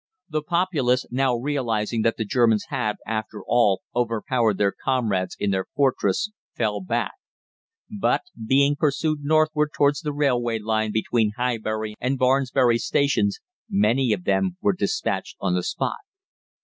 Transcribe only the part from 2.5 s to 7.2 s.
had, after all, overpowered their comrades, in their fortress, fell back;